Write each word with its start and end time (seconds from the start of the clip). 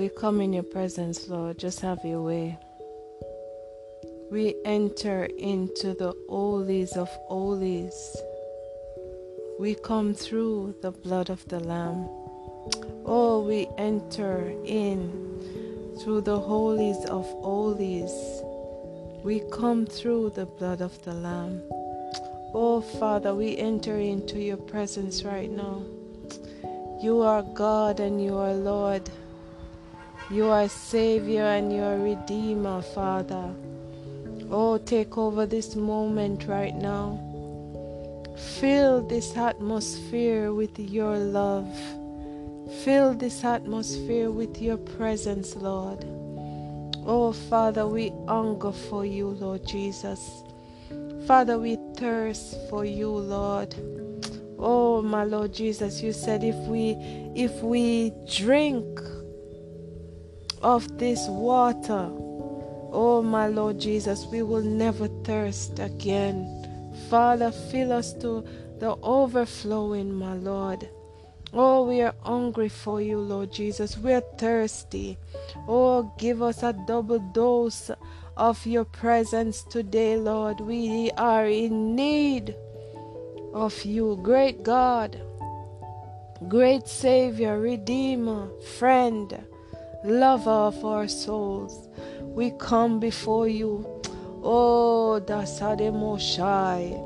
we 0.00 0.08
come 0.08 0.40
in 0.40 0.54
your 0.54 0.62
presence, 0.62 1.28
Lord. 1.28 1.58
Just 1.58 1.80
have 1.80 2.02
your 2.06 2.22
way. 2.22 2.56
We 4.30 4.54
enter 4.64 5.24
into 5.24 5.92
the 5.92 6.14
holies 6.26 6.96
of 6.96 7.10
holies. 7.28 8.16
We 9.58 9.74
come 9.74 10.14
through 10.14 10.76
the 10.80 10.90
blood 10.90 11.28
of 11.28 11.46
the 11.48 11.60
Lamb. 11.60 12.08
Oh, 13.04 13.44
we 13.46 13.68
enter 13.76 14.54
in 14.64 15.98
through 16.00 16.22
the 16.22 16.40
holies 16.40 17.04
of 17.04 17.26
holies. 17.44 18.14
We 19.22 19.42
come 19.52 19.84
through 19.84 20.30
the 20.30 20.46
blood 20.46 20.80
of 20.80 20.96
the 21.04 21.12
Lamb. 21.12 21.60
Oh, 22.54 22.80
Father, 22.98 23.34
we 23.34 23.58
enter 23.58 23.98
into 23.98 24.38
your 24.38 24.56
presence 24.56 25.24
right 25.24 25.50
now. 25.50 25.82
You 27.02 27.20
are 27.20 27.42
God 27.42 28.00
and 28.00 28.24
you 28.24 28.38
are 28.38 28.54
Lord. 28.54 29.10
You 30.30 30.46
are 30.46 30.68
Savior 30.68 31.42
and 31.42 31.72
you 31.72 31.82
are 31.82 31.98
Redeemer, 31.98 32.82
Father. 32.82 33.52
Oh, 34.48 34.78
take 34.78 35.18
over 35.18 35.44
this 35.44 35.74
moment 35.74 36.46
right 36.46 36.72
now. 36.72 37.18
Fill 38.60 39.02
this 39.08 39.36
atmosphere 39.36 40.54
with 40.54 40.78
your 40.78 41.18
love. 41.18 41.68
Fill 42.84 43.12
this 43.14 43.42
atmosphere 43.42 44.30
with 44.30 44.62
your 44.62 44.76
presence, 44.76 45.56
Lord. 45.56 46.04
Oh, 47.04 47.32
Father, 47.48 47.88
we 47.88 48.12
hunger 48.28 48.70
for 48.70 49.04
you, 49.04 49.30
Lord 49.30 49.66
Jesus. 49.66 50.44
Father, 51.26 51.58
we 51.58 51.76
thirst 51.96 52.54
for 52.70 52.84
you, 52.84 53.10
Lord. 53.10 53.74
Oh, 54.60 55.02
my 55.02 55.24
Lord 55.24 55.52
Jesus, 55.52 56.00
you 56.00 56.12
said 56.12 56.44
if 56.44 56.56
we 56.68 56.92
if 57.34 57.52
we 57.64 58.12
drink 58.32 58.86
of 60.62 60.98
this 60.98 61.26
water, 61.28 62.10
oh 62.92 63.22
my 63.22 63.46
Lord 63.46 63.78
Jesus, 63.78 64.26
we 64.26 64.42
will 64.42 64.62
never 64.62 65.08
thirst 65.24 65.78
again. 65.78 66.92
Father, 67.08 67.50
fill 67.50 67.92
us 67.92 68.12
to 68.14 68.44
the 68.78 68.96
overflowing, 69.02 70.12
my 70.12 70.34
Lord. 70.34 70.88
Oh, 71.52 71.86
we 71.88 72.00
are 72.00 72.14
hungry 72.22 72.68
for 72.68 73.00
you, 73.00 73.18
Lord 73.18 73.52
Jesus. 73.52 73.98
We 73.98 74.12
are 74.12 74.22
thirsty. 74.38 75.18
Oh, 75.66 76.12
give 76.18 76.42
us 76.42 76.62
a 76.62 76.72
double 76.72 77.18
dose 77.18 77.90
of 78.36 78.64
your 78.64 78.84
presence 78.84 79.64
today, 79.64 80.16
Lord. 80.16 80.60
We 80.60 81.10
are 81.16 81.46
in 81.46 81.96
need 81.96 82.54
of 83.52 83.84
you, 83.84 84.18
great 84.22 84.62
God, 84.62 85.20
great 86.48 86.86
Savior, 86.86 87.58
Redeemer, 87.58 88.48
friend 88.78 89.44
lover 90.04 90.50
of 90.50 90.84
our 90.84 91.08
souls. 91.08 91.88
We 92.22 92.52
come 92.52 93.00
before 93.00 93.48
you. 93.48 93.86
Oh, 94.42 95.20
Dasade 95.24 95.92
Moshai. 95.92 96.96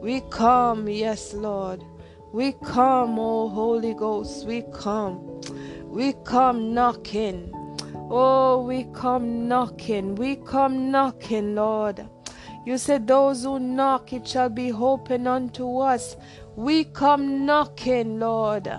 We 0.00 0.22
come, 0.30 0.88
yes, 0.88 1.34
Lord. 1.34 1.84
We 2.32 2.52
come, 2.64 3.18
oh 3.18 3.48
Holy 3.48 3.92
Ghost. 3.92 4.46
We 4.46 4.62
come. 4.72 5.40
We 5.84 6.14
come 6.24 6.72
knocking. 6.72 7.52
Oh, 8.10 8.62
we 8.62 8.84
come 8.94 9.46
knocking. 9.48 10.14
We 10.14 10.36
come 10.36 10.90
knocking, 10.90 11.54
Lord. 11.54 12.08
You 12.64 12.78
said, 12.78 13.06
Those 13.06 13.44
who 13.44 13.58
knock, 13.58 14.12
it 14.12 14.26
shall 14.26 14.48
be 14.48 14.72
open 14.72 15.26
unto 15.26 15.78
us. 15.78 16.16
We 16.56 16.84
come 16.84 17.44
knocking, 17.44 18.20
Lord. 18.20 18.70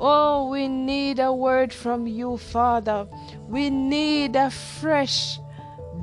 Oh, 0.00 0.48
we 0.48 0.68
need 0.68 1.18
a 1.18 1.32
word 1.32 1.72
from 1.72 2.06
you, 2.06 2.36
Father. 2.36 3.08
We 3.48 3.68
need 3.68 4.36
a 4.36 4.50
fresh 4.50 5.38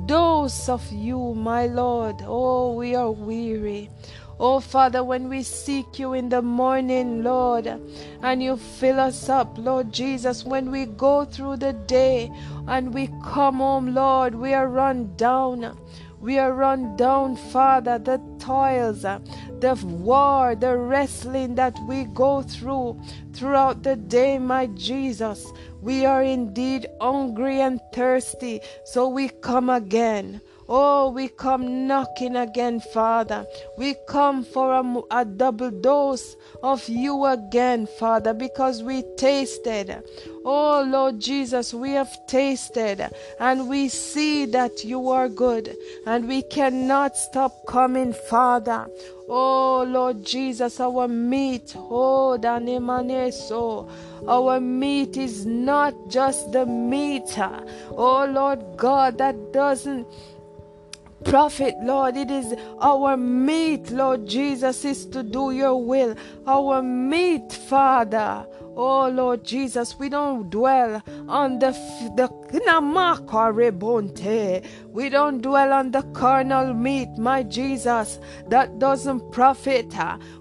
dose 0.04 0.68
of 0.68 0.92
you, 0.92 1.32
my 1.34 1.66
Lord. 1.66 2.16
Oh, 2.26 2.74
we 2.74 2.94
are 2.94 3.10
weary. 3.10 3.88
Oh, 4.38 4.60
Father, 4.60 5.02
when 5.02 5.30
we 5.30 5.42
seek 5.42 5.98
you 5.98 6.12
in 6.12 6.28
the 6.28 6.42
morning, 6.42 7.22
Lord, 7.22 7.66
and 8.22 8.42
you 8.42 8.58
fill 8.58 9.00
us 9.00 9.30
up, 9.30 9.56
Lord 9.56 9.92
Jesus, 9.94 10.44
when 10.44 10.70
we 10.70 10.84
go 10.84 11.24
through 11.24 11.56
the 11.56 11.72
day 11.72 12.30
and 12.68 12.92
we 12.92 13.08
come 13.24 13.56
home, 13.56 13.94
Lord, 13.94 14.34
we 14.34 14.52
are 14.52 14.68
run 14.68 15.16
down. 15.16 15.78
We 16.26 16.40
are 16.40 16.52
run 16.52 16.96
down, 16.96 17.36
Father, 17.36 18.00
the 18.00 18.20
toils, 18.40 19.04
uh, 19.04 19.20
the 19.60 19.76
war, 19.76 20.56
the 20.56 20.76
wrestling 20.76 21.54
that 21.54 21.78
we 21.86 22.02
go 22.02 22.42
through 22.42 23.00
throughout 23.32 23.84
the 23.84 23.94
day, 23.94 24.36
my 24.40 24.66
Jesus. 24.74 25.46
We 25.80 26.04
are 26.04 26.24
indeed 26.24 26.88
hungry 27.00 27.60
and 27.60 27.80
thirsty, 27.92 28.58
so 28.84 29.06
we 29.06 29.28
come 29.28 29.70
again. 29.70 30.40
Oh, 30.68 31.10
we 31.10 31.28
come 31.28 31.86
knocking 31.86 32.34
again, 32.34 32.80
Father. 32.80 33.46
We 33.78 33.94
come 34.08 34.42
for 34.42 34.72
a, 34.72 35.02
a, 35.20 35.24
double 35.24 35.70
dose 35.70 36.34
of 36.60 36.88
you 36.88 37.24
again, 37.24 37.86
Father, 37.86 38.34
because 38.34 38.82
we 38.82 39.04
tasted. 39.16 40.02
Oh, 40.44 40.84
Lord 40.88 41.20
Jesus, 41.20 41.72
we 41.72 41.92
have 41.92 42.26
tasted 42.26 43.10
and 43.38 43.68
we 43.68 43.88
see 43.88 44.46
that 44.46 44.84
you 44.84 45.08
are 45.10 45.28
good 45.28 45.76
and 46.04 46.26
we 46.26 46.42
cannot 46.42 47.16
stop 47.16 47.64
coming, 47.66 48.12
Father. 48.12 48.88
Oh, 49.28 49.84
Lord 49.88 50.24
Jesus, 50.24 50.80
our 50.80 51.06
meat, 51.06 51.74
oh, 51.76 52.38
Danemaneso, 52.40 53.88
our 54.26 54.60
meat 54.60 55.16
is 55.16 55.46
not 55.46 55.94
just 56.08 56.52
the 56.52 56.66
meat, 56.66 57.36
oh, 57.38 58.24
Lord 58.24 58.64
God, 58.76 59.18
that 59.18 59.52
doesn't 59.52 60.06
profit, 61.24 61.74
Lord. 61.82 62.16
It 62.16 62.30
is 62.30 62.54
our 62.80 63.16
meat, 63.16 63.90
Lord 63.90 64.26
Jesus, 64.26 64.84
is 64.84 65.06
to 65.06 65.22
do 65.22 65.50
your 65.50 65.82
will. 65.82 66.14
Our 66.46 66.82
meat, 66.82 67.52
Father. 67.52 68.46
Oh 68.78 69.08
Lord 69.08 69.42
Jesus, 69.42 69.98
we 69.98 70.10
don't 70.10 70.50
dwell 70.50 71.02
on 71.28 71.58
the 71.58 71.72
the 72.14 72.28
we 74.92 75.08
don't 75.08 75.40
dwell 75.40 75.72
on 75.72 75.90
the 75.90 76.02
carnal 76.12 76.74
meat, 76.74 77.08
my 77.16 77.42
Jesus, 77.42 78.20
that 78.48 78.78
doesn't 78.78 79.32
profit. 79.32 79.94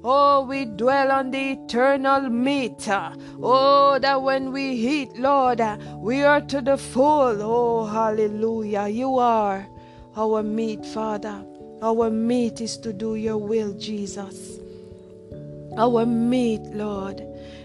Oh, 0.03 0.45
we 0.45 0.65
dwell 0.65 1.11
on 1.11 1.31
the 1.31 1.53
eternal 1.53 2.29
meat. 2.29 2.87
Oh, 2.89 3.97
that 4.01 4.21
when 4.21 4.51
we 4.51 4.71
eat, 4.71 5.17
Lord, 5.17 5.61
we 5.97 6.23
are 6.23 6.41
to 6.41 6.59
the 6.61 6.77
full. 6.77 7.41
Oh, 7.41 7.85
hallelujah. 7.85 8.87
You 8.87 9.17
are 9.17 9.65
our 10.15 10.43
meat, 10.43 10.85
Father. 10.85 11.43
Our 11.81 12.09
meat 12.09 12.61
is 12.61 12.77
to 12.77 12.93
do 12.93 13.15
your 13.15 13.37
will, 13.37 13.73
Jesus. 13.73 14.59
Our 15.77 16.05
meat, 16.05 16.61
Lord, 16.73 17.21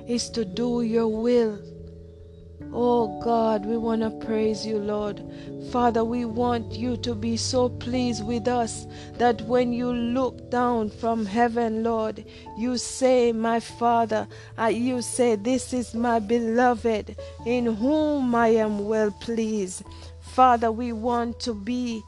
is 0.08 0.28
to 0.30 0.44
do 0.44 0.82
your 0.82 1.08
will. 1.08 1.58
Oh 2.72 3.20
God, 3.20 3.66
we 3.66 3.76
want 3.76 4.02
to 4.02 4.10
praise 4.26 4.64
you, 4.66 4.78
Lord. 4.78 5.22
Father, 5.72 6.04
we 6.04 6.24
want 6.24 6.72
you 6.72 6.96
to 6.98 7.14
be 7.14 7.36
so 7.36 7.68
pleased 7.68 8.24
with 8.24 8.46
us 8.46 8.86
that 9.18 9.40
when 9.42 9.72
you 9.72 9.92
look 9.92 10.50
down 10.50 10.90
from 10.90 11.26
heaven, 11.26 11.82
Lord, 11.82 12.24
you 12.58 12.76
say, 12.78 13.32
My 13.32 13.58
Father, 13.60 14.28
you 14.70 15.02
say, 15.02 15.36
This 15.36 15.72
is 15.72 15.94
my 15.94 16.18
beloved 16.18 17.16
in 17.46 17.66
whom 17.66 18.34
I 18.34 18.48
am 18.48 18.86
well 18.86 19.10
pleased. 19.20 19.82
Father, 20.20 20.70
we 20.70 20.92
want 20.92 21.40
to 21.40 21.54
be 21.54 22.02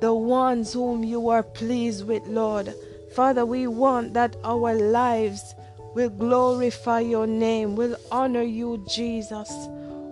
the 0.00 0.14
ones 0.14 0.72
whom 0.72 1.04
you 1.04 1.28
are 1.28 1.42
pleased 1.42 2.06
with, 2.06 2.26
Lord. 2.26 2.74
Father, 3.14 3.44
we 3.44 3.66
want 3.66 4.14
that 4.14 4.36
our 4.44 4.74
lives 4.74 5.54
will 5.94 6.10
glorify 6.10 7.00
your 7.00 7.26
name, 7.26 7.76
will 7.76 7.96
honor 8.10 8.42
you, 8.42 8.84
Jesus. 8.88 9.50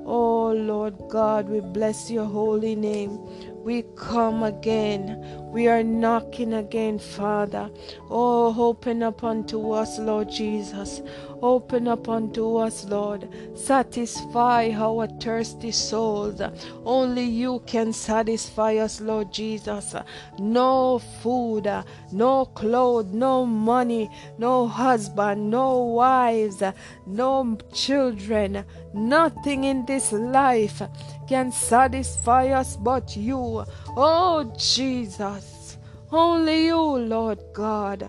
Oh, 0.05 0.53
Lord 0.53 0.95
God, 1.09 1.49
we 1.49 1.61
bless 1.61 2.11
your 2.11 2.25
holy 2.25 2.75
name. 2.75 3.19
We 3.63 3.85
come 3.97 4.43
again. 4.43 5.23
We 5.53 5.67
are 5.67 5.83
knocking 5.83 6.55
again, 6.55 6.99
Father. 6.99 7.71
Oh, 8.11 8.55
open 8.59 9.03
up 9.03 9.25
unto 9.25 9.73
us, 9.73 9.99
Lord 9.99 10.31
Jesus. 10.31 11.01
Open 11.41 11.87
up 11.87 12.09
unto 12.09 12.57
us, 12.57 12.85
Lord. 12.85 13.29
Satisfy 13.55 14.73
our 14.75 15.07
thirsty 15.07 15.71
souls. 15.71 16.43
Only 16.85 17.25
you 17.25 17.63
can 17.67 17.93
satisfy 17.93 18.77
us, 18.77 19.01
Lord 19.01 19.33
Jesus. 19.33 19.95
No 20.39 20.99
food, 21.23 21.71
no 22.13 22.47
clothes, 22.47 23.13
no 23.13 23.47
money, 23.47 24.11
no 24.37 24.67
husband, 24.67 25.51
no 25.51 25.79
wives, 25.85 26.63
no 27.07 27.57
children. 27.73 28.65
Nothing 28.93 29.65
in 29.65 29.87
this 29.87 30.13
life 30.13 30.83
can 31.29 31.53
satisfy 31.53 32.49
us 32.49 32.77
but 32.77 33.17
you. 33.17 33.65
Oh, 34.01 34.45
Jesus. 34.57 35.77
Only 36.13 36.67
you, 36.67 36.81
Lord 36.81 37.41
God. 37.53 38.09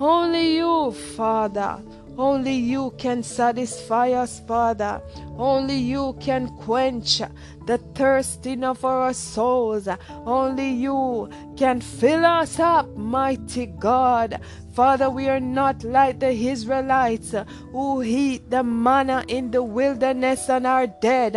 Only 0.00 0.56
you, 0.56 0.90
Father. 0.90 1.80
Only 2.18 2.54
you 2.54 2.92
can 2.98 3.22
satisfy 3.22 4.10
us, 4.10 4.40
Father. 4.40 5.00
Only 5.36 5.76
you 5.76 6.16
can 6.18 6.48
quench 6.56 7.22
the 7.68 7.76
thirsting 7.94 8.64
of 8.64 8.82
our 8.82 9.12
souls. 9.12 9.86
Only 10.24 10.70
you 10.70 11.28
can 11.54 11.82
fill 11.82 12.24
us 12.24 12.58
up, 12.58 12.96
mighty 12.96 13.66
God. 13.66 14.40
Father, 14.78 15.10
we 15.10 15.28
are 15.28 15.40
not 15.40 15.82
like 15.82 16.20
the 16.20 16.30
Israelites 16.30 17.34
who 17.72 18.00
eat 18.02 18.48
the 18.48 18.62
manna 18.62 19.24
in 19.26 19.50
the 19.50 19.60
wilderness 19.62 20.48
and 20.48 20.68
are 20.68 20.86
dead, 20.86 21.34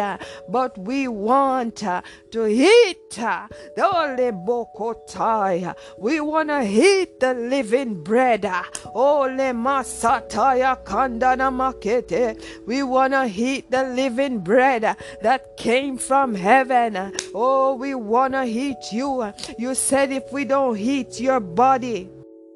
but 0.48 0.78
we 0.78 1.08
want 1.08 1.78
to 1.78 2.04
eat 2.48 3.10
the 3.10 3.50
Holy 3.80 4.32
Bokotai. 4.32 5.76
We 5.98 6.22
want 6.22 6.50
to 6.50 6.62
eat 6.62 7.20
the 7.20 7.34
living 7.34 8.04
bread. 8.04 8.46
Ole 8.94 9.54
Masataya 9.66 10.78
Makete. 10.86 12.40
We 12.68 12.84
want 12.84 13.14
to 13.14 13.26
eat 13.26 13.72
the 13.72 13.86
living 13.86 14.40
bread 14.40 14.96
that 15.24 15.58
came 15.58 15.98
from 15.98 16.21
heaven. 16.36 17.14
Oh, 17.34 17.76
we 17.76 17.96
want 17.96 18.34
to 18.34 18.44
eat 18.44 18.92
you. 18.92 19.34
You 19.58 19.76
said 19.76 20.12
if 20.12 20.32
we 20.32 20.46
don't 20.46 20.78
eat 20.78 21.20
your 21.20 21.40
body, 21.40 22.10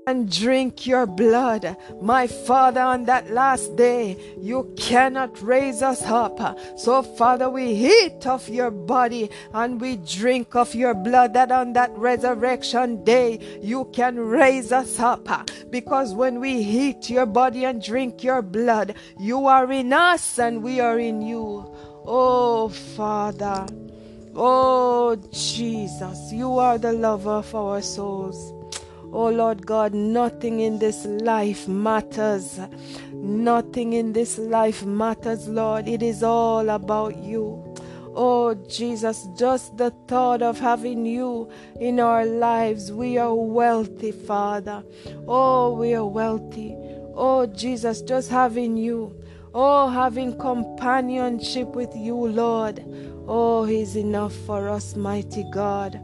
and 0.07 0.31
drink 0.31 0.85
your 0.85 1.05
blood. 1.05 1.75
My 2.01 2.27
Father, 2.27 2.81
on 2.81 3.05
that 3.05 3.31
last 3.31 3.75
day, 3.75 4.17
you 4.39 4.71
cannot 4.77 5.41
raise 5.41 5.81
us 5.81 6.03
up. 6.03 6.59
So, 6.77 7.01
Father, 7.01 7.49
we 7.49 7.65
eat 7.65 8.27
of 8.27 8.47
your 8.47 8.71
body 8.71 9.29
and 9.53 9.81
we 9.81 9.97
drink 9.97 10.55
of 10.55 10.75
your 10.75 10.93
blood, 10.93 11.33
that 11.33 11.51
on 11.51 11.73
that 11.73 11.91
resurrection 11.97 13.03
day, 13.03 13.59
you 13.61 13.89
can 13.93 14.19
raise 14.19 14.71
us 14.71 14.99
up. 14.99 15.27
Because 15.71 16.13
when 16.13 16.39
we 16.39 16.51
eat 16.51 17.09
your 17.09 17.25
body 17.25 17.65
and 17.65 17.81
drink 17.81 18.23
your 18.23 18.41
blood, 18.41 18.95
you 19.19 19.47
are 19.47 19.71
in 19.71 19.91
us 19.91 20.37
and 20.37 20.61
we 20.61 20.79
are 20.79 20.99
in 20.99 21.21
you. 21.21 21.65
Oh, 22.05 22.69
Father. 22.69 23.65
Oh, 24.35 25.15
Jesus, 25.31 26.31
you 26.31 26.59
are 26.59 26.77
the 26.77 26.93
lover 26.93 27.31
of 27.31 27.55
our 27.55 27.81
souls. 27.81 28.53
Oh 29.15 29.29
Lord 29.29 29.65
God, 29.65 29.93
nothing 29.93 30.59
in 30.59 30.79
this 30.79 31.05
life 31.05 31.69
matters. 31.69 32.59
Nothing 33.13 33.93
in 33.93 34.11
this 34.11 34.37
life 34.37 34.83
matters, 34.83 35.47
Lord. 35.47 35.87
It 35.87 36.03
is 36.03 36.21
all 36.21 36.69
about 36.69 37.15
you. 37.15 37.63
Oh 38.13 38.55
Jesus, 38.67 39.25
just 39.37 39.77
the 39.77 39.91
thought 40.09 40.41
of 40.41 40.59
having 40.59 41.05
you 41.05 41.49
in 41.79 42.01
our 42.01 42.25
lives, 42.25 42.91
we 42.91 43.17
are 43.17 43.33
wealthy, 43.33 44.11
Father. 44.11 44.83
Oh, 45.29 45.73
we 45.73 45.93
are 45.93 46.05
wealthy. 46.05 46.75
Oh 47.15 47.45
Jesus, 47.45 48.01
just 48.01 48.29
having 48.29 48.75
you. 48.75 49.15
Oh, 49.57 49.87
having 49.87 50.37
companionship 50.37 51.69
with 51.77 51.95
you, 51.95 52.13
Lord. 52.27 52.83
Oh, 53.25 53.63
is 53.63 53.95
enough 53.95 54.35
for 54.45 54.67
us, 54.67 54.97
mighty 54.97 55.45
God. 55.49 55.97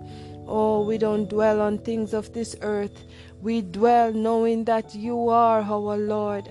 Oh, 0.48 0.86
we 0.86 0.98
don't 0.98 1.30
dwell 1.30 1.59
on 1.59 1.77
things 1.80 2.13
of 2.13 2.31
this 2.31 2.56
earth. 2.62 3.03
We 3.42 3.62
dwell 3.62 4.13
knowing 4.13 4.63
that 4.65 4.95
you 4.95 5.27
are 5.27 5.62
our 5.63 5.98
Lord. 5.98 6.48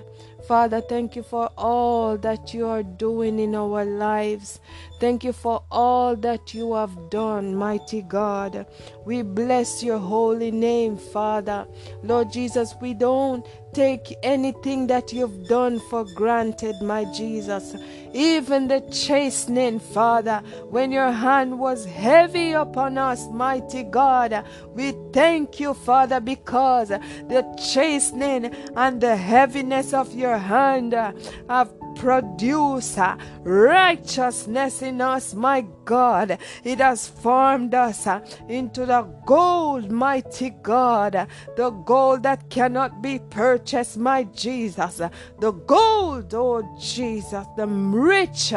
Father, 0.46 0.80
thank 0.80 1.16
you 1.16 1.22
for 1.22 1.48
all 1.56 2.18
that 2.18 2.52
you 2.52 2.66
are 2.66 2.82
doing 2.82 3.38
in 3.38 3.54
our 3.54 3.84
lives. 3.84 4.58
Thank 4.98 5.22
you 5.22 5.32
for 5.32 5.62
all 5.70 6.16
that 6.16 6.52
you 6.54 6.74
have 6.74 7.08
done, 7.08 7.54
mighty 7.54 8.02
God. 8.02 8.66
We 9.06 9.22
bless 9.22 9.82
your 9.82 9.98
holy 9.98 10.50
name, 10.50 10.96
Father. 10.96 11.66
Lord 12.02 12.32
Jesus, 12.32 12.74
we 12.80 12.94
don't 12.94 13.46
take 13.74 14.16
anything 14.22 14.86
that 14.88 15.12
you've 15.12 15.48
done 15.48 15.80
for 15.90 16.04
granted, 16.16 16.76
my 16.82 17.04
Jesus. 17.12 17.74
Even 18.12 18.68
the 18.68 18.80
chastening, 18.90 19.78
Father, 19.78 20.42
when 20.68 20.92
your 20.92 21.12
hand 21.12 21.58
was 21.58 21.84
heavy 21.84 22.52
upon 22.52 22.98
us, 22.98 23.28
mighty 23.28 23.82
God. 23.82 24.44
We 24.74 24.94
thank 25.12 25.60
you, 25.60 25.74
Father, 25.74 26.20
because 26.20 26.88
the 26.88 27.42
chastening 27.72 28.54
and 28.76 29.00
the 29.00 29.16
heaviness 29.16 29.92
of 29.94 30.14
your 30.14 30.38
hand 30.38 30.92
have 30.92 31.72
produced 31.96 32.98
righteousness 33.42 34.80
in 34.82 35.00
us, 35.00 35.34
my 35.34 35.66
God. 35.84 36.38
It 36.64 36.78
has 36.78 37.08
formed 37.08 37.74
us 37.74 38.06
into 38.48 38.86
the 38.86 39.02
gold, 39.26 39.90
mighty 39.90 40.50
God, 40.50 41.26
the 41.56 41.70
gold 41.70 42.22
that 42.22 42.48
cannot 42.48 43.02
be 43.02 43.18
purchased, 43.18 43.98
my 43.98 44.24
Jesus. 44.24 45.00
The 45.40 45.52
gold, 45.52 46.32
oh 46.34 46.62
Jesus, 46.80 47.46
the 47.56 47.66
rich 48.00 48.54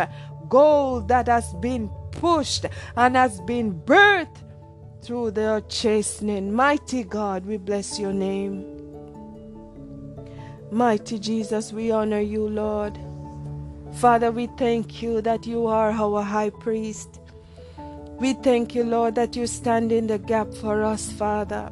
gold 0.50 1.08
that 1.08 1.28
has 1.28 1.54
been 1.56 1.90
pushed 2.12 2.66
and 2.96 3.16
has 3.16 3.42
been 3.42 3.74
birthed 3.74 4.44
through 5.02 5.32
the 5.32 5.64
chastening. 5.68 6.54
Mighty 6.54 7.04
God, 7.04 7.46
we 7.46 7.58
bless 7.58 8.00
your 8.00 8.14
name. 8.14 8.66
Mighty 10.72 11.20
Jesus, 11.20 11.74
we 11.74 11.92
honor 11.92 12.22
you, 12.22 12.48
Lord. 12.48 12.98
Father, 13.96 14.32
we 14.32 14.48
thank 14.58 15.02
you 15.02 15.22
that 15.22 15.46
you 15.46 15.68
are 15.68 15.92
our 15.92 16.24
high 16.24 16.50
priest. 16.50 17.20
We 18.20 18.34
thank 18.34 18.74
you, 18.74 18.84
Lord, 18.84 19.16
that 19.16 19.36
you 19.36 19.46
stand 19.46 19.92
in 19.92 20.08
the 20.08 20.18
gap 20.18 20.54
for 20.54 20.84
us, 20.84 21.12
Father. 21.12 21.72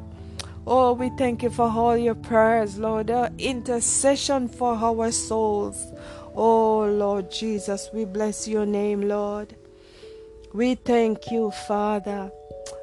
Oh, 0.66 0.92
we 0.92 1.10
thank 1.18 1.42
you 1.42 1.50
for 1.50 1.68
all 1.68 1.96
your 1.96 2.14
prayers, 2.14 2.78
Lord, 2.78 3.08
the 3.08 3.32
intercession 3.38 4.48
for 4.48 4.74
our 4.74 5.10
souls. 5.10 5.92
Oh, 6.34 6.86
Lord 6.86 7.30
Jesus, 7.30 7.90
we 7.92 8.04
bless 8.04 8.48
your 8.48 8.64
name, 8.64 9.02
Lord. 9.02 9.54
We 10.54 10.74
thank 10.76 11.30
you, 11.30 11.50
Father. 11.50 12.30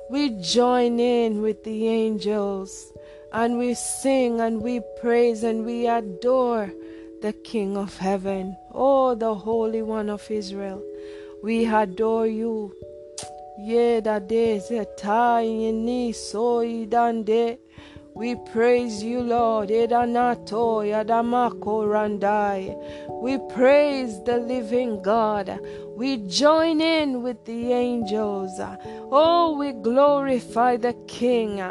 We 0.09 0.29
join 0.41 0.99
in 0.99 1.41
with 1.41 1.63
the 1.63 1.87
angels 1.87 2.93
and 3.31 3.57
we 3.57 3.73
sing 3.73 4.39
and 4.41 4.61
we 4.61 4.81
praise 5.01 5.43
and 5.43 5.65
we 5.65 5.87
adore 5.87 6.71
the 7.21 7.33
King 7.33 7.77
of 7.77 7.97
heaven, 7.97 8.55
oh, 8.73 9.13
the 9.15 9.35
Holy 9.35 9.81
One 9.81 10.09
of 10.09 10.29
Israel. 10.31 10.81
We 11.43 11.65
adore 11.65 12.27
you. 12.27 12.75
Yeda 13.59 14.25
de 14.25 14.59
zetai 14.59 15.73
ni 15.73 16.11
so 16.11 16.59
idande. 16.59 17.57
We 18.19 18.35
praise 18.35 19.01
you, 19.01 19.21
Lord. 19.21 19.69
Edanato 19.69 20.83
yadamako 20.83 21.87
randai. 21.87 22.75
We 23.21 23.37
praise 23.55 24.21
the 24.23 24.35
living 24.39 25.01
God. 25.01 25.57
We 25.95 26.17
join 26.27 26.81
in 26.81 27.23
with 27.23 27.45
the 27.45 27.71
angels. 27.71 28.59
Oh, 28.59 29.55
we 29.57 29.71
glorify 29.71 30.75
the 30.75 30.95
King. 31.07 31.61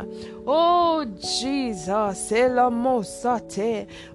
Oh, 0.47 1.05
Jesus. 1.21 2.31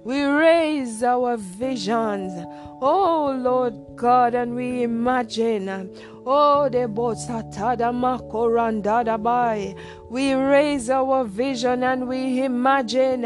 We 0.03 0.23
raise 0.23 1.03
our 1.03 1.37
visions. 1.37 2.33
Oh, 2.81 3.37
Lord 3.39 3.75
God, 3.95 4.33
and 4.33 4.55
we 4.55 4.81
imagine. 4.81 5.95
Oh, 6.25 6.69
the 6.69 6.87
bosatada 6.87 7.91
makorandada 7.91 9.21
bai. 9.21 9.75
We 10.09 10.33
raise 10.33 10.89
our 10.89 11.25
vision 11.25 11.83
and 11.83 12.07
we 12.07 12.43
imagine 12.43 13.23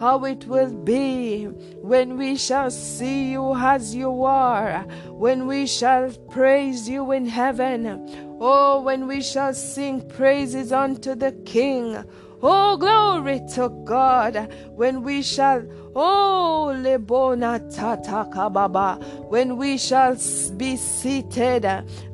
how 0.00 0.24
it 0.24 0.46
will 0.46 0.72
be 0.72 1.44
when 1.82 2.16
we 2.16 2.36
shall 2.36 2.70
see 2.70 3.32
you 3.32 3.54
as 3.54 3.94
you 3.94 4.24
are, 4.24 4.86
when 5.08 5.46
we 5.46 5.66
shall 5.66 6.10
praise 6.30 6.88
you 6.88 7.12
in 7.12 7.26
heaven. 7.26 8.38
Oh, 8.40 8.80
when 8.80 9.06
we 9.06 9.20
shall 9.20 9.52
sing 9.52 10.00
praises 10.08 10.72
unto 10.72 11.14
the 11.14 11.32
King. 11.44 12.02
Oh, 12.42 12.78
glory 12.78 13.42
to 13.52 13.68
God 13.84 14.50
when 14.70 15.02
we 15.02 15.20
shall, 15.20 15.60
oh, 15.94 16.72
lebona 16.76 17.58
tatakababa, 17.74 19.02
when 19.28 19.56
we 19.56 19.78
shall 19.78 20.16
be 20.56 20.76
seated 20.76 21.64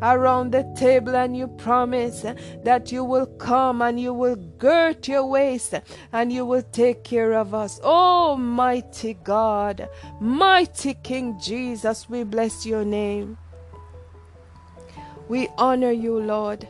around 0.02 0.52
the 0.52 0.64
table 0.76 1.14
and 1.14 1.36
you 1.36 1.48
promise 1.48 2.24
that 2.64 2.90
you 2.92 3.04
will 3.04 3.26
come 3.38 3.82
and 3.82 4.00
you 4.00 4.12
will 4.12 4.36
girt 4.36 5.08
your 5.08 5.26
waist 5.26 5.74
and 6.12 6.32
you 6.32 6.44
will 6.44 6.62
take 6.72 7.04
care 7.04 7.32
of 7.32 7.54
us. 7.54 7.80
Oh, 7.82 8.36
mighty 8.36 9.14
God, 9.14 9.88
mighty 10.20 10.94
King 10.94 11.38
Jesus, 11.40 12.08
we 12.08 12.24
bless 12.24 12.66
your 12.66 12.84
name. 12.84 13.38
We 15.28 15.48
honor 15.58 15.90
you, 15.90 16.20
Lord. 16.20 16.68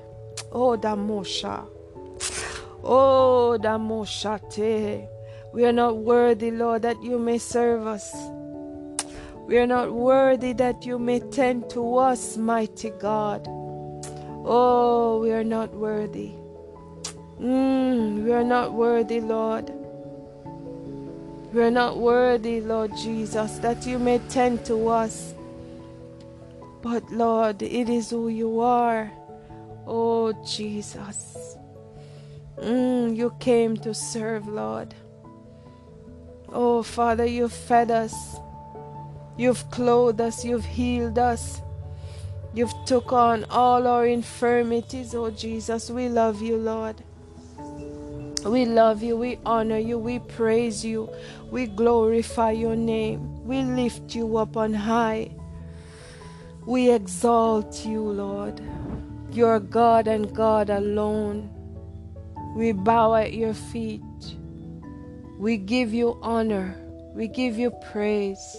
Oh, 0.52 0.76
Damosha. 0.76 1.68
Oh, 2.82 3.58
Damoshate. 3.60 5.15
We 5.56 5.64
are 5.64 5.72
not 5.72 5.96
worthy, 5.96 6.50
Lord, 6.50 6.82
that 6.82 7.02
you 7.02 7.18
may 7.18 7.38
serve 7.38 7.86
us. 7.86 8.14
We 9.46 9.56
are 9.56 9.66
not 9.66 9.90
worthy 9.90 10.52
that 10.52 10.84
you 10.84 10.98
may 10.98 11.20
tend 11.20 11.70
to 11.70 11.96
us, 11.96 12.36
mighty 12.36 12.90
God. 12.90 13.46
Oh, 13.48 15.20
we 15.22 15.32
are 15.32 15.42
not 15.42 15.72
worthy. 15.72 16.32
Mm, 17.40 18.24
we 18.24 18.34
are 18.34 18.44
not 18.44 18.74
worthy, 18.74 19.18
Lord. 19.22 19.72
We 21.54 21.62
are 21.62 21.70
not 21.70 21.96
worthy, 21.96 22.60
Lord 22.60 22.94
Jesus, 22.94 23.56
that 23.60 23.86
you 23.86 23.98
may 23.98 24.18
tend 24.28 24.66
to 24.66 24.88
us. 24.88 25.32
But 26.82 27.10
Lord, 27.10 27.62
it 27.62 27.88
is 27.88 28.10
who 28.10 28.28
you 28.28 28.60
are. 28.60 29.10
Oh, 29.86 30.34
Jesus. 30.44 31.56
Mm, 32.58 33.16
you 33.16 33.34
came 33.40 33.78
to 33.78 33.94
serve, 33.94 34.46
Lord. 34.48 34.94
Oh, 36.58 36.82
Father, 36.82 37.26
you've 37.26 37.52
fed 37.52 37.90
us. 37.90 38.14
You've 39.36 39.70
clothed 39.70 40.22
us. 40.22 40.42
You've 40.42 40.64
healed 40.64 41.18
us. 41.18 41.60
You've 42.54 42.72
took 42.86 43.12
on 43.12 43.44
all 43.50 43.86
our 43.86 44.06
infirmities, 44.06 45.14
oh 45.14 45.30
Jesus. 45.30 45.90
We 45.90 46.08
love 46.08 46.40
you, 46.40 46.56
Lord. 46.56 46.96
We 48.46 48.64
love 48.64 49.02
you, 49.02 49.18
we 49.18 49.38
honor 49.44 49.76
you, 49.76 49.98
we 49.98 50.20
praise 50.20 50.82
you, 50.82 51.10
we 51.50 51.66
glorify 51.66 52.52
your 52.52 52.76
name, 52.76 53.44
we 53.44 53.60
lift 53.62 54.14
you 54.14 54.38
up 54.38 54.56
on 54.56 54.72
high. 54.72 55.32
We 56.64 56.90
exalt 56.90 57.84
you, 57.84 58.00
Lord. 58.00 58.62
You're 59.32 59.60
God 59.60 60.08
and 60.08 60.34
God 60.34 60.70
alone. 60.70 61.50
We 62.56 62.72
bow 62.72 63.16
at 63.16 63.34
your 63.34 63.52
feet. 63.52 64.00
We 65.38 65.58
give 65.58 65.92
you 65.92 66.18
honor. 66.22 66.74
We 67.14 67.28
give 67.28 67.58
you 67.58 67.70
praise. 67.92 68.56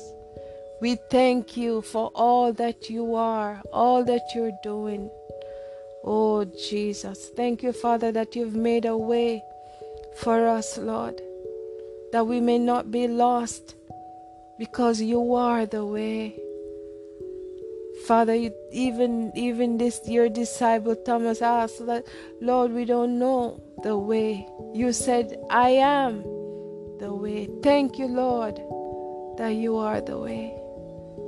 We 0.80 0.96
thank 1.10 1.58
you 1.58 1.82
for 1.82 2.12
all 2.14 2.54
that 2.54 2.90
you 2.90 3.16
are, 3.16 3.62
all 3.74 4.04
that 4.04 4.22
you're 4.36 4.58
doing. 4.62 5.10
Oh, 6.04 6.46
Jesus. 6.46 7.30
Thank 7.36 7.64
you, 7.64 7.74
Father, 7.74 8.12
that 8.12 8.36
you've 8.36 8.56
made 8.56 8.86
a 8.86 8.96
way 8.96 9.44
for 10.18 10.48
us, 10.48 10.78
Lord, 10.78 11.20
that 12.12 12.28
we 12.28 12.40
may 12.40 12.60
not 12.60 12.92
be 12.92 13.08
lost 13.08 13.76
because 14.60 15.02
you 15.02 15.34
are 15.34 15.66
the 15.66 15.86
way. 15.86 16.40
Father, 18.06 18.52
even 18.72 19.32
even 19.36 19.78
this 19.78 20.00
your 20.08 20.30
disciple 20.30 20.96
Thomas 20.96 21.42
asked 21.42 21.82
Lord, 22.40 22.72
we 22.72 22.86
don't 22.86 23.18
know 23.18 23.60
the 23.84 23.98
way. 23.98 24.48
You 24.74 24.94
said, 24.94 25.38
I 25.50 25.72
am 25.72 26.37
the 27.00 27.14
way. 27.14 27.50
Thank 27.62 28.00
you, 28.00 28.08
Lord, 28.08 28.56
that 29.38 29.56
you 29.56 29.78
are 29.78 30.02
the 30.02 30.18
way. 30.18 30.54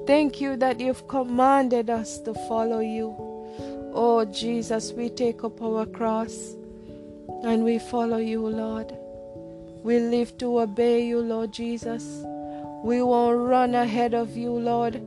Thank 0.07 0.41
you 0.41 0.55
that 0.57 0.79
you've 0.79 1.07
commanded 1.07 1.89
us 1.89 2.19
to 2.21 2.33
follow 2.33 2.79
you. 2.79 3.15
Oh 3.93 4.25
Jesus, 4.25 4.91
we 4.93 5.09
take 5.09 5.43
up 5.43 5.61
our 5.61 5.85
cross 5.85 6.55
and 7.43 7.63
we 7.63 7.79
follow 7.79 8.17
you, 8.17 8.47
Lord. 8.47 8.91
We 9.83 9.99
live 9.99 10.37
to 10.39 10.59
obey 10.59 11.05
you, 11.05 11.19
Lord 11.19 11.51
Jesus. 11.51 12.03
We 12.83 13.01
won't 13.01 13.47
run 13.47 13.75
ahead 13.75 14.13
of 14.13 14.35
you, 14.35 14.51
Lord. 14.51 15.01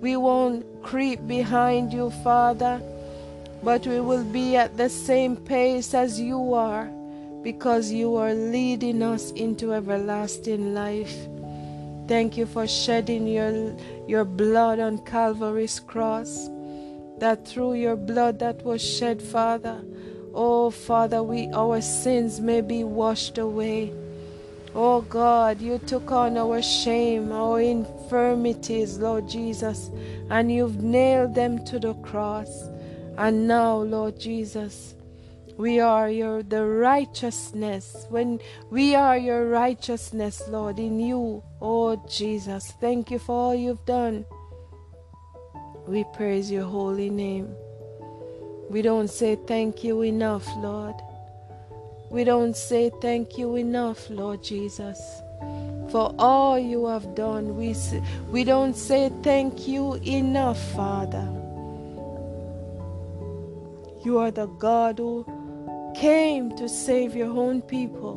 We 0.00 0.16
won't 0.16 0.82
creep 0.82 1.26
behind 1.26 1.92
you, 1.92 2.10
Father, 2.24 2.80
but 3.62 3.86
we 3.86 4.00
will 4.00 4.24
be 4.24 4.56
at 4.56 4.76
the 4.76 4.88
same 4.88 5.36
pace 5.36 5.94
as 5.94 6.20
you 6.20 6.54
are 6.54 6.90
because 7.42 7.90
you 7.90 8.16
are 8.16 8.34
leading 8.34 9.02
us 9.02 9.30
into 9.32 9.72
everlasting 9.72 10.74
life. 10.74 11.16
Thank 12.08 12.36
you 12.36 12.46
for 12.46 12.66
shedding 12.66 13.26
your, 13.26 13.76
your 14.08 14.24
blood 14.24 14.80
on 14.80 14.98
Calvary's 15.04 15.80
cross. 15.80 16.48
That 17.18 17.46
through 17.46 17.74
your 17.74 17.96
blood 17.96 18.38
that 18.38 18.64
was 18.64 18.82
shed, 18.82 19.20
Father, 19.22 19.82
Oh, 20.32 20.70
Father, 20.70 21.22
we 21.22 21.48
our 21.52 21.80
sins 21.80 22.40
may 22.40 22.60
be 22.60 22.84
washed 22.84 23.38
away. 23.38 23.92
Oh 24.74 25.00
God, 25.00 25.60
you 25.60 25.78
took 25.78 26.12
on 26.12 26.36
our 26.36 26.62
shame, 26.62 27.32
our 27.32 27.60
infirmities, 27.60 28.98
Lord 28.98 29.28
Jesus, 29.28 29.90
and 30.30 30.52
you've 30.52 30.80
nailed 30.80 31.34
them 31.34 31.64
to 31.64 31.80
the 31.80 31.94
cross. 31.94 32.68
And 33.18 33.48
now, 33.48 33.78
Lord 33.78 34.20
Jesus, 34.20 34.94
we 35.60 35.78
are 35.78 36.08
your 36.08 36.42
the 36.42 36.64
righteousness. 36.64 38.06
When 38.08 38.40
we 38.70 38.94
are 38.94 39.18
your 39.18 39.50
righteousness, 39.50 40.42
Lord, 40.48 40.78
in 40.78 40.98
you, 40.98 41.42
oh 41.60 42.02
Jesus. 42.08 42.72
Thank 42.80 43.10
you 43.10 43.18
for 43.18 43.36
all 43.36 43.54
you've 43.54 43.84
done. 43.84 44.24
We 45.86 46.04
praise 46.14 46.50
your 46.50 46.64
holy 46.64 47.10
name. 47.10 47.54
We 48.70 48.80
don't 48.80 49.10
say 49.10 49.36
thank 49.46 49.84
you 49.84 50.00
enough, 50.00 50.48
Lord. 50.56 50.94
We 52.10 52.24
don't 52.24 52.56
say 52.56 52.90
thank 53.02 53.36
you 53.36 53.56
enough, 53.56 54.08
Lord 54.08 54.42
Jesus, 54.42 54.98
for 55.90 56.14
all 56.18 56.58
you 56.58 56.86
have 56.86 57.14
done. 57.14 57.56
We, 57.56 57.76
we 58.30 58.44
don't 58.44 58.74
say 58.74 59.12
thank 59.22 59.68
you 59.68 59.96
enough, 59.96 60.58
Father. 60.72 61.28
You 64.02 64.18
are 64.18 64.30
the 64.30 64.46
God 64.46 64.98
who 64.98 65.26
came 66.00 66.56
to 66.56 66.68
save 66.68 67.14
your 67.14 67.30
own 67.30 67.62
people. 67.62 68.16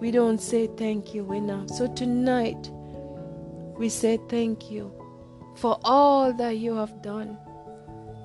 We 0.00 0.10
don't 0.10 0.40
say 0.40 0.68
thank 0.68 1.12
you 1.14 1.32
enough. 1.32 1.68
So 1.68 1.86
tonight, 1.88 2.70
we 3.76 3.88
say 3.88 4.18
thank 4.28 4.70
you 4.70 4.92
for 5.56 5.78
all 5.82 6.32
that 6.34 6.56
you 6.56 6.74
have 6.76 7.02
done 7.02 7.36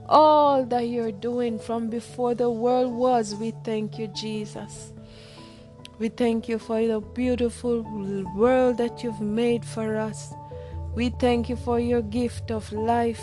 all 0.07 0.63
that 0.65 0.87
you're 0.87 1.11
doing 1.11 1.57
from 1.57 1.89
before 1.89 2.35
the 2.35 2.49
world 2.49 2.93
was. 2.93 3.35
We 3.35 3.51
thank 3.63 3.97
you, 3.97 4.07
Jesus. 4.07 4.93
We 5.97 6.09
thank 6.09 6.47
you 6.47 6.59
for 6.59 6.85
the 6.85 6.99
beautiful 6.99 7.81
world 8.35 8.77
that 8.77 9.03
you've 9.03 9.21
made 9.21 9.65
for 9.65 9.95
us. 9.97 10.33
We 10.93 11.09
thank 11.09 11.49
you 11.49 11.55
for 11.55 11.79
your 11.79 12.01
gift 12.01 12.51
of 12.51 12.71
life. 12.71 13.21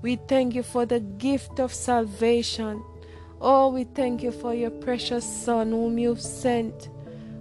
We 0.00 0.16
thank 0.16 0.54
you 0.54 0.62
for 0.62 0.86
the 0.86 1.00
gift 1.00 1.60
of 1.60 1.72
salvation. 1.72 2.82
Oh, 3.44 3.70
we 3.70 3.82
thank 3.82 4.22
you 4.22 4.30
for 4.30 4.54
your 4.54 4.70
precious 4.70 5.24
Son 5.24 5.72
whom 5.72 5.98
you've 5.98 6.20
sent. 6.20 6.88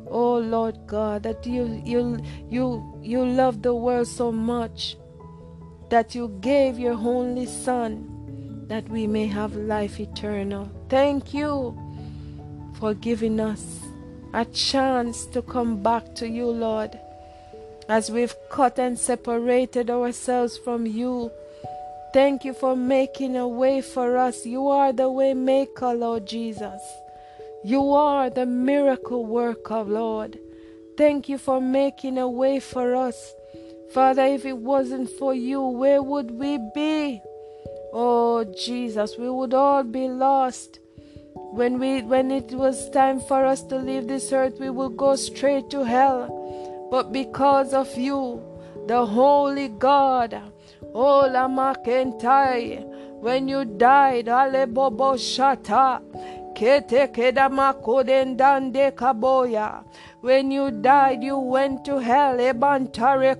Oh 0.10 0.39
Lord 0.39 0.75
God, 0.88 1.22
that 1.24 1.46
you 1.46 1.79
you 1.86 2.20
you 2.50 3.00
you 3.03 3.24
love 3.24 3.62
the 3.62 3.75
world 3.75 4.08
so 4.08 4.31
much 4.31 4.98
that 5.89 6.15
you 6.15 6.29
gave 6.41 6.79
your 6.79 6.93
only 6.93 7.46
Son 7.46 8.65
that 8.67 8.89
we 8.89 9.05
may 9.05 9.27
have 9.27 9.55
life 9.55 10.00
eternal. 10.00 10.72
Thank 10.89 11.36
you 11.36 11.77
for 12.79 12.96
giving 12.96 13.39
us 13.39 13.81
a 14.34 14.46
chance 14.46 15.27
to 15.27 15.43
come 15.43 15.84
back 15.84 16.15
to 16.15 16.27
you, 16.27 16.48
Lord. 16.48 17.00
As 17.88 18.10
we've 18.10 18.34
cut 18.50 18.79
and 18.79 18.98
separated 18.98 19.91
ourselves 19.91 20.58
from 20.58 20.88
you, 20.88 21.29
thank 22.13 22.46
you 22.46 22.53
for 22.53 22.75
making 22.75 23.36
a 23.36 23.48
way 23.48 23.82
for 23.82 24.18
us. 24.18 24.46
You 24.46 24.68
are 24.68 24.94
the 24.94 25.10
way 25.10 25.34
maker, 25.34 25.94
Lord 25.94 26.25
Jesus. 26.25 26.82
You 27.63 27.91
are 27.91 28.30
the 28.30 28.46
miracle 28.46 29.25
worker, 29.25 29.84
Lord. 29.84 30.39
Thank 30.98 31.30
you 31.30 31.38
for 31.38 31.62
making 31.62 32.18
a 32.18 32.27
way 32.27 32.60
for 32.60 32.96
us. 32.96 33.34
Father, 33.94 34.24
if 34.24 34.46
it 34.46 34.58
wasn't 34.58 35.10
for 35.10 35.34
you, 35.34 35.62
where 35.62 36.01
would 36.01 36.32
we 36.32 36.58
be? 36.74 37.22
Oh 37.94 38.46
Jesus, 38.58 39.18
we 39.18 39.30
would 39.30 39.53
all 39.53 39.84
be 39.84 40.08
lost. 40.08 40.80
When 41.36 41.77
we 41.80 42.01
when 42.01 42.32
it 42.32 42.51
was 42.51 42.89
time 42.91 43.20
for 43.20 43.46
us 43.46 43.63
to 43.63 43.75
leave 43.75 44.08
this 44.08 44.32
earth, 44.32 44.60
we 44.60 44.70
would 44.70 44.96
go 44.96 45.15
straight 45.15 45.70
to 45.72 45.84
hell. 45.84 46.88
But 46.89 47.12
because 47.12 47.74
of 47.74 47.98
you, 47.98 48.41
the 48.88 49.06
holy 49.06 49.68
God, 49.68 50.41
oh 50.93 51.27
Lama 51.31 51.75
Kentai, 51.85 52.83
when 53.21 53.47
you 53.47 53.65
died, 53.65 54.25
Alebobo 54.25 55.15
Shata, 55.15 56.01
Kaboya. 58.91 59.84
When 60.22 60.51
you 60.51 60.70
died, 60.70 61.24
you 61.24 61.39
went 61.39 61.84
to 61.86 61.98
hell. 61.98 62.38
Ebantare 62.38 63.36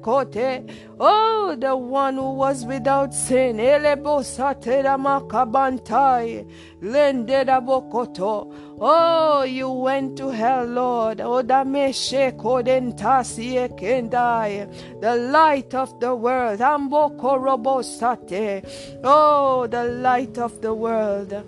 Oh, 1.00 1.56
the 1.56 1.76
one 1.76 2.16
who 2.16 2.34
was 2.34 2.66
without 2.66 3.14
sin. 3.14 3.58
Elebosatera 3.58 4.98
makabantai. 4.98 6.48
Lendeda 6.82 7.62
bokoto. 7.62 8.52
Oh, 8.80 9.44
you 9.44 9.70
went 9.70 10.18
to 10.18 10.30
hell, 10.30 10.66
Lord. 10.66 11.22
Oh, 11.22 11.44
Odameshe 11.44 12.32
kodentasi 12.32 13.70
ekendai. 13.70 15.00
The 15.00 15.16
light 15.18 15.76
of 15.76 16.00
the 16.00 16.16
world. 16.16 16.60
Amboko 16.62 17.38
robosate. 17.38 18.66
Oh, 19.04 19.68
the 19.68 19.84
light 19.84 20.40
of 20.40 20.60
the 20.62 20.74
world. 20.74 21.44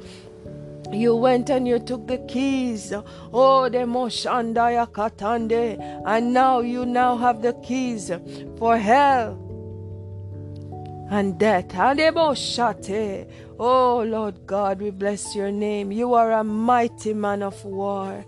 You 0.93 1.15
went 1.15 1.49
and 1.49 1.67
you 1.67 1.79
took 1.79 2.07
the 2.07 2.19
keys. 2.19 2.93
Oh, 3.33 3.69
the 3.69 3.79
Moshandaya 3.79 4.87
Katande. 4.87 5.77
And 6.05 6.33
now 6.33 6.59
you 6.59 6.85
now 6.85 7.17
have 7.17 7.41
the 7.41 7.53
keys 7.53 8.11
for 8.57 8.77
hell 8.77 9.39
and 11.09 11.37
death. 11.37 11.69
Adeboshate. 11.69 13.29
Oh, 13.59 14.03
Lord 14.05 14.45
God, 14.45 14.81
we 14.81 14.89
bless 14.89 15.35
your 15.35 15.51
name. 15.51 15.91
You 15.91 16.13
are 16.13 16.31
a 16.31 16.43
mighty 16.43 17.13
man 17.13 17.43
of 17.43 17.63
war. 17.65 18.25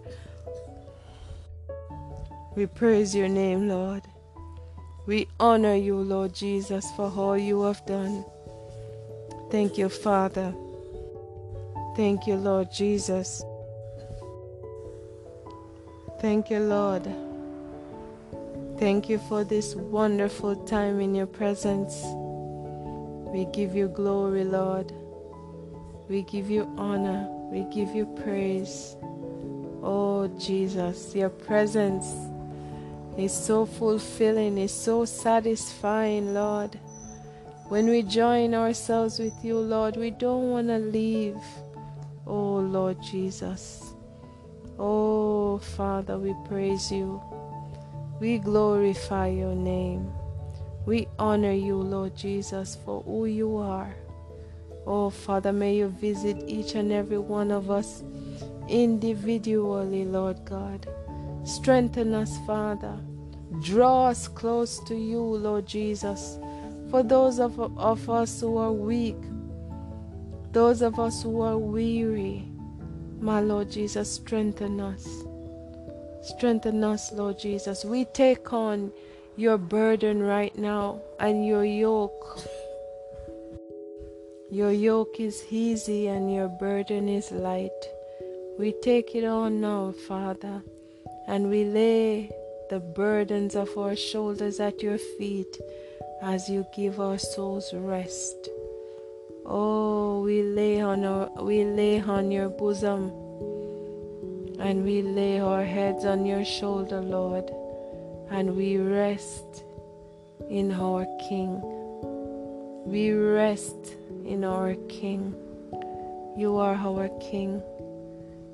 We 2.55 2.65
praise 2.67 3.15
your 3.15 3.27
name, 3.27 3.67
Lord. 3.67 4.03
We 5.05 5.27
honor 5.39 5.75
you, 5.75 5.97
Lord 5.97 6.33
Jesus, 6.33 6.89
for 6.95 7.11
all 7.15 7.37
you 7.37 7.61
have 7.63 7.85
done. 7.85 8.25
Thank 9.51 9.77
you, 9.77 9.89
Father 9.89 10.55
Thank 11.95 12.27
you, 12.27 12.35
Lord 12.35 12.71
Jesus. 12.73 13.41
Thank 16.19 16.49
you, 16.49 16.59
Lord. 16.59 17.07
Thank 18.77 19.07
you 19.07 19.17
for 19.17 19.45
this 19.45 19.75
wonderful 19.75 20.57
time 20.65 20.99
in 20.99 21.15
your 21.15 21.25
presence. 21.25 22.03
We 23.31 23.45
give 23.45 23.75
you 23.75 23.87
glory, 23.87 24.43
Lord. 24.43 24.91
We 26.09 26.23
give 26.23 26.49
you 26.49 26.69
honor. 26.77 27.29
We 27.49 27.63
give 27.73 27.95
you 27.95 28.05
praise. 28.23 28.97
Oh, 29.81 30.27
Jesus, 30.37 31.15
your 31.15 31.29
presence 31.29 32.13
is 33.17 33.31
so 33.31 33.65
fulfilling, 33.65 34.57
is 34.57 34.73
so 34.73 35.05
satisfying, 35.05 36.33
Lord. 36.33 36.77
When 37.69 37.87
we 37.87 38.01
join 38.01 38.53
ourselves 38.53 39.17
with 39.17 39.33
you, 39.45 39.57
Lord, 39.57 39.95
we 39.95 40.11
don't 40.11 40.49
want 40.49 40.67
to 40.67 40.77
leave. 40.77 41.37
Oh, 42.27 42.55
Lord 42.55 43.01
Jesus. 43.01 43.93
Oh, 44.79 45.59
Father, 45.59 46.17
we 46.17 46.33
praise 46.47 46.91
you. 46.91 47.21
We 48.19 48.39
glorify 48.39 49.27
your 49.27 49.55
name. 49.55 50.11
We 50.85 51.07
honor 51.19 51.51
you, 51.51 51.75
Lord 51.77 52.15
Jesus, 52.15 52.77
for 52.83 53.01
who 53.03 53.25
you 53.25 53.57
are. 53.57 53.95
Oh, 54.87 55.09
Father, 55.09 55.51
may 55.51 55.75
you 55.75 55.87
visit 55.87 56.43
each 56.47 56.75
and 56.75 56.91
every 56.91 57.17
one 57.17 57.51
of 57.51 57.71
us 57.71 58.03
individually, 58.67 60.05
Lord 60.05 60.45
God. 60.45 60.87
Strengthen 61.43 62.13
us, 62.13 62.37
Father. 62.45 62.97
Draw 63.61 64.07
us 64.07 64.27
close 64.27 64.79
to 64.85 64.95
you, 64.95 65.19
Lord 65.21 65.65
Jesus. 65.65 66.39
For 66.89 67.03
those 67.03 67.39
of, 67.39 67.59
of 67.59 68.09
us 68.09 68.41
who 68.41 68.57
are 68.57 68.71
weak, 68.71 69.17
those 70.55 70.81
of 70.81 70.97
us 71.01 71.21
who 71.21 71.41
are 71.41 71.57
weary, 71.57 72.47
my 73.19 73.41
Lord 73.41 73.69
Jesus, 73.69 74.09
strengthen 74.09 74.79
us. 74.79 75.05
Strengthen 76.21 76.81
us, 76.81 77.11
Lord 77.11 77.37
Jesus. 77.37 77.83
We 77.83 78.05
take 78.05 78.53
on 78.53 78.93
your 79.35 79.57
burden 79.57 80.23
right 80.23 80.57
now 80.57 81.01
and 81.19 81.45
your 81.45 81.65
yoke. 81.65 82.39
Your 84.49 84.71
yoke 84.71 85.19
is 85.19 85.43
easy 85.51 86.07
and 86.07 86.33
your 86.33 86.47
burden 86.47 87.09
is 87.09 87.31
light. 87.31 87.81
We 88.57 88.73
take 88.81 89.13
it 89.13 89.25
on 89.25 89.59
now, 89.59 89.91
Father, 90.07 90.63
and 91.27 91.49
we 91.49 91.65
lay 91.65 92.31
the 92.69 92.79
burdens 92.79 93.57
of 93.57 93.77
our 93.77 93.97
shoulders 93.97 94.61
at 94.61 94.81
your 94.81 94.99
feet 95.17 95.57
as 96.21 96.47
you 96.47 96.65
give 96.73 97.01
our 97.01 97.17
souls 97.17 97.73
rest. 97.73 98.54
Oh, 99.47 100.21
we 100.23 100.41
lay 100.41 100.81
on 100.81 101.05
our, 101.05 101.29
we 101.43 101.63
lay 101.63 102.01
on 102.01 102.31
your 102.31 102.49
bosom 102.49 103.11
and 104.59 104.83
we 104.83 105.03
lay 105.03 105.39
our 105.39 105.63
heads 105.63 106.03
on 106.03 106.25
your 106.25 106.43
shoulder, 106.43 106.99
Lord, 106.99 107.51
and 108.31 108.55
we 108.55 108.77
rest 108.77 109.63
in 110.49 110.71
our 110.71 111.05
King. 111.29 111.61
We 112.85 113.11
rest 113.11 113.93
in 114.25 114.43
our 114.43 114.73
King. 114.89 115.35
You 116.35 116.57
are 116.57 116.73
our 116.73 117.09
King. 117.19 117.61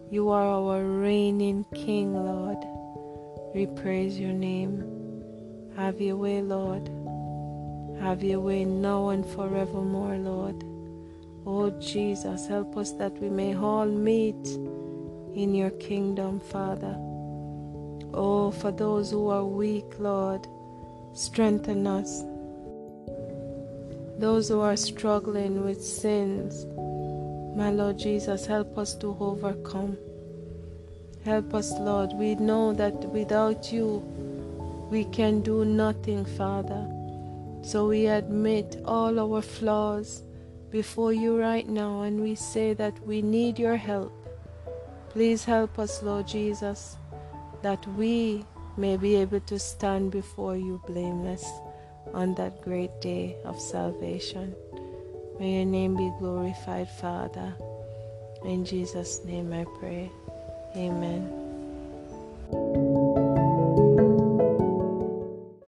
You 0.10 0.30
are 0.30 0.46
our 0.46 0.84
reigning 0.84 1.66
King, 1.74 2.14
Lord. 2.14 2.58
We 3.56 3.66
praise 3.66 4.20
your 4.20 4.34
name. 4.34 4.84
Have 5.78 6.02
your 6.02 6.18
way, 6.18 6.42
Lord. 6.42 6.90
Have 8.02 8.24
your 8.24 8.42
way 8.42 8.66
now 8.66 9.10
and 9.10 9.26
forevermore, 9.26 10.18
Lord. 10.18 10.71
Oh 11.46 11.72
Jesus, 11.80 12.48
help 12.48 12.78
us 12.78 12.92
that 12.94 13.14
we 13.20 13.28
may 13.28 13.56
all 13.56 13.88
meet 13.88 14.48
in 15.36 15.56
your 15.56 15.72
kingdom, 15.72 16.40
Father. 16.40 16.96
Oh, 18.14 18.52
for 18.52 18.72
those 18.72 19.10
who 19.10 19.30
are 19.30 19.44
weak, 19.44 19.98
Lord, 19.98 20.46
strengthen 21.14 21.88
us. 21.88 22.24
Those 24.20 24.50
who 24.50 24.60
are 24.60 24.78
struggling 24.78 25.66
with 25.66 25.84
sins, 25.84 26.66
my 27.58 27.72
Lord 27.72 27.98
Jesus, 27.98 28.46
help 28.46 28.78
us 28.78 28.94
to 28.96 29.18
overcome. 29.20 29.98
Help 31.26 31.56
us, 31.56 31.72
Lord. 31.72 32.14
We 32.14 32.36
know 32.36 32.74
that 32.74 32.94
without 33.10 33.74
you, 33.74 34.04
we 34.92 35.06
can 35.06 35.42
do 35.42 35.66
nothing, 35.66 36.24
Father. 36.24 36.88
So 37.64 37.88
we 37.88 38.06
admit 38.08 38.80
all 38.86 39.20
our 39.20 39.42
flaws 39.42 40.22
before 40.72 41.14
you 41.14 41.40
right 41.40 41.68
now 41.68 42.02
and 42.02 42.22
we 42.22 42.36
say 42.36 42.74
that 42.74 42.98
we 43.06 43.22
need 43.22 43.60
your 43.60 43.76
help. 43.76 44.12
Please 45.10 45.44
help 45.44 45.78
us, 45.78 46.02
Lord 46.02 46.28
Jesus, 46.28 46.98
that 47.62 47.86
we 47.98 48.46
may 48.78 48.98
be 48.98 49.16
able 49.16 49.42
to 49.42 49.60
stand 49.60 50.12
before 50.12 50.56
you 50.56 50.82
blameless 50.88 51.46
on 52.14 52.34
that 52.36 52.62
great 52.62 53.02
day 53.02 53.36
of 53.44 53.60
salvation. 53.60 54.56
May 55.40 55.58
your 55.58 55.66
name 55.66 55.98
be 55.98 56.12
glorified, 56.20 56.90
Father. 56.90 57.54
In 58.46 58.66
Jesus' 58.66 59.24
name 59.26 59.54
I 59.54 59.66
pray. 59.80 60.12
Amen. 60.76 62.91